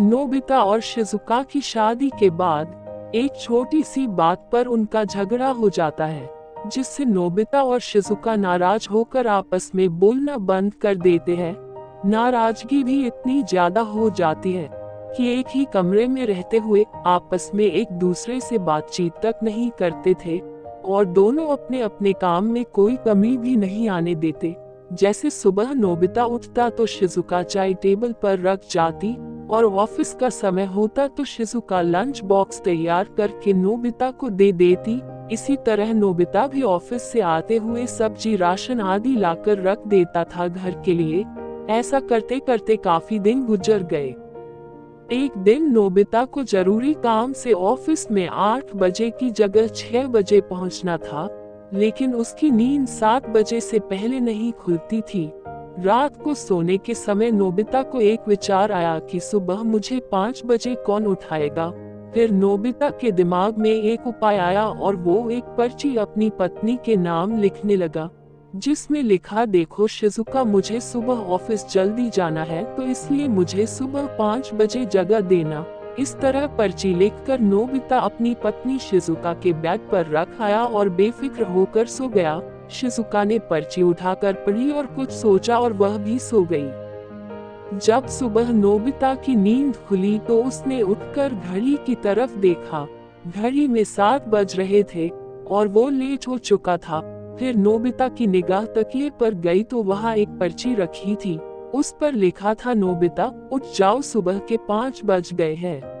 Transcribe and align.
Nobita 0.00 0.58
और 0.62 0.80
Shizuka 0.80 1.42
की 1.42 1.60
शादी 1.60 2.08
के 2.20 2.28
बाद, 2.30 3.12
एक 3.14 3.36
छोटी 3.36 3.82
सी 3.82 4.06
बात 4.06 4.48
पर 4.52 4.66
उनका 4.66 5.04
झगड़ा 5.04 5.50
हो 5.50 5.68
जाता 5.68 6.06
है, 6.06 6.28
जिससे 6.66 7.04
नोबिता 7.04 7.62
और 7.62 7.80
शिजुका 7.80 8.34
नाराज़ 8.36 8.88
होकर 8.88 9.26
आपस 9.26 9.70
में 9.74 9.88
बोलना 9.98 10.36
बंद 10.38 10.74
कर 10.74 10.94
देते 10.94 11.36
हैं। 11.36 11.56
नाराज़गी 12.06 12.82
भी 12.84 13.06
इतनी 13.06 13.42
ज़्यादा 13.42 13.80
हो 13.82 14.10
जाती 14.10 14.52
है 14.52 14.68
कि 15.16 15.32
एक 15.32 15.46
ही 15.50 15.64
कमरे 15.64 16.06
में 16.06 16.24
रहते 16.26 16.58
हुए 16.58 16.84
आपस 17.06 17.50
में 17.54 17.64
एक 17.64 17.92
दूसरे 17.92 18.40
से 18.40 18.58
बातचीत 18.60 19.12
तक 19.22 19.38
नहीं 19.42 19.70
करते 19.70 20.14
थे 20.24 20.38
और 20.84 21.04
दोनों 21.06 21.46
अपने 21.46 21.80
अपने 21.80 22.12
काम 22.12 22.44
में 22.44 22.64
कोई 22.64 22.96
कमी 22.96 23.36
भी 23.36 23.56
नहीं 23.56 23.88
आने 23.88 24.14
देते। 24.14 24.54
जैसे 24.92 25.30
सुबह 25.30 25.72
नोबिता 25.74 26.24
उठता 26.24 26.68
तो 26.70 26.86
शिजुका 26.86 27.42
चाय 27.42 27.74
टेबल 27.74 28.12
पर 28.12 28.38
रख 28.38 28.68
जाती 28.70 29.16
और 29.50 29.64
ऑफ़िस 29.64 30.12
का 30.14 30.28
समय 30.28 30.64
होता 30.66 31.06
तो 31.08 31.24
शिशु 31.24 31.60
का 31.60 31.80
लंच 31.82 32.22
बॉक्स 32.24 32.60
तैयार 32.60 33.08
करके 33.16 33.52
नोबिता 33.52 34.10
को 34.10 34.30
दे 34.30 34.50
देती। 34.52 35.00
इसी 35.32 35.56
तरह 35.56 35.92
नोबिता 35.94 36.46
भी 36.46 36.62
ऑफ़िस 36.62 37.02
से 37.02 37.20
आते 37.20 37.56
हुए 37.56 37.86
सब्ज़ी, 37.86 38.34
राशन 38.36 38.80
आदि 38.80 39.16
लाकर 39.16 39.62
रख 39.62 39.86
देता 39.86 40.24
था 40.26 40.48
घर 40.48 40.82
के 40.84 40.94
लिए। 40.94 41.24
ऐसा 41.70 42.00
करते 42.00 42.38
करते 42.38 42.76
काफ़ी 42.76 43.18
दिन 43.18 43.44
गुजर 43.46 43.82
गए। 43.82 44.14
एक 45.12 45.36
दिन 45.38 45.70
नोबिता 45.72 46.24
को 46.24 46.42
ज़रूरी 46.44 46.92
काम 46.94 47.32
से 47.32 47.52
ऑफ़िस 47.52 48.10
में 48.10 48.26
आठ 48.28 48.74
बजे 48.74 49.10
की 49.10 49.30
जगह 49.30 49.66
छह 49.68 50.06
बजे 50.06 50.40
पहुँचना 50.40 50.96
था, 50.96 51.28
लेकिन 51.74 52.14
उसकी 52.14 52.50
नींद 52.50 52.86
सात 52.86 53.28
बजे 53.28 53.60
से 53.60 53.78
पहले 53.80 54.20
नहीं 54.20 54.52
खुलती 54.54 55.00
थी। 55.00 55.26
रात 55.78 56.16
को 56.16 56.34
सोने 56.34 56.76
के 56.78 56.94
समय 56.94 57.30
नोबिता 57.30 57.82
को 57.82 58.00
एक 58.00 58.28
विचार 58.28 58.72
आया 58.72 58.98
कि 59.00 59.18
सुबह 59.20 59.62
मुझे 59.62 59.98
पाँच 60.12 60.40
बजे 60.46 60.74
कौन 60.86 61.06
उठाएगा। 61.06 61.68
फिर 62.14 62.30
नोबिता 62.30 62.88
के 62.90 63.10
दिमाग 63.12 63.58
में 63.58 63.70
एक 63.70 64.06
उपाय 64.06 64.38
आया 64.38 64.64
और 64.64 64.96
वो 64.96 65.28
एक 65.30 65.44
पर्ची 65.58 65.94
अपनी 65.96 66.30
पत्नी 66.30 66.78
के 66.84 66.96
नाम 66.96 67.38
लिखने 67.40 67.76
लगा, 67.76 68.08
जिसमें 68.54 69.02
लिखा, 69.02 69.44
देखो, 69.46 69.86
शिजुका, 69.86 70.44
मुझे 70.44 70.80
सुबह 70.80 71.14
ऑफ़िस 71.14 71.68
जल्दी 71.68 72.08
जाना 72.10 72.42
है 72.42 72.64
तो 72.76 72.82
इसलिए 72.84 73.28
मुझे 73.28 73.66
सुबह 73.66 74.06
पाँच 74.18 74.50
बजे 74.54 74.84
जगह 74.86 75.20
देना। 75.20 75.64
इस 75.98 76.16
तरह 76.16 76.46
पर्ची 76.48 76.94
लिखकर 76.94 77.40
नोबिता 77.40 77.98
अपनी 77.98 78.34
पत्नी 78.34 78.78
शिजुका 78.80 79.34
के 79.34 79.52
बैग 79.52 79.88
पर 79.92 80.06
रख 80.10 80.40
आया 80.40 80.64
और 80.64 80.88
बेफिक्र 80.88 81.44
होकर 81.44 81.86
सो 81.86 82.08
गया। 82.08 82.40
शिजुका 82.70 83.24
ने 83.24 83.38
पर्ची 83.38 83.82
उठाकर 83.82 84.32
पढ़ी 84.32 84.70
और 84.70 84.86
कुछ 84.86 85.10
सोचा 85.10 85.58
और 85.58 85.72
वह 85.72 85.96
भी 85.98 86.18
सो 86.18 86.42
गई। 86.42 87.78
जब 87.78 88.06
सुबह 88.06 88.52
नोबिता 88.52 89.14
की 89.14 89.34
नींद 89.36 89.76
खुली 89.76 90.18
तो 90.18 90.42
उसने 90.44 90.82
उठकर 90.82 91.34
घड़ी 91.34 91.78
की 91.86 91.94
तरफ़ 91.94 92.36
देखा। 92.36 92.86
घड़ी 93.28 93.66
में 93.68 93.82
सात 93.84 94.28
बज 94.28 94.56
रहे 94.56 94.82
थे 94.94 95.08
और 95.50 95.68
वो 95.68 95.88
लेट 95.88 96.28
हो 96.28 96.38
चुका 96.38 96.76
था। 96.76 97.00
फिर 97.38 97.56
नोबिता 97.56 98.08
की 98.08 98.26
निगाह 98.26 98.64
तकिए 98.64 99.10
पर 99.10 99.34
गई 99.34 99.62
तो 99.62 99.82
वहाँ 99.82 100.16
एक 100.16 100.28
पर्ची 100.28 100.74
रखी 100.74 101.14
थी। 101.14 101.36
उस 101.74 101.94
पर 102.00 102.12
लिखा 102.12 102.54
था, 102.54 102.74
नोबिता, 102.74 103.32
उठ 103.52 103.62
जाओ, 103.76 104.00
सुबह 104.00 104.38
के 104.38 104.56
पाँच 104.56 105.00
बज 105.04 105.32
गए 105.34 105.54
हैं। 105.54 105.95